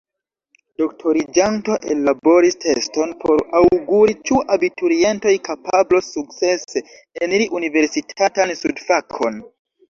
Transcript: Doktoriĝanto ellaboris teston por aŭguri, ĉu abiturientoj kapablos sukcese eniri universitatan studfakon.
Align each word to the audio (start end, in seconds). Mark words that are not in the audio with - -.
Doktoriĝanto 0.81 1.73
ellaboris 1.95 2.57
teston 2.63 3.11
por 3.23 3.43
aŭguri, 3.59 4.15
ĉu 4.29 4.39
abiturientoj 4.55 5.35
kapablos 5.49 6.09
sukcese 6.15 6.83
eniri 7.27 7.49
universitatan 7.61 8.57
studfakon. 8.63 9.39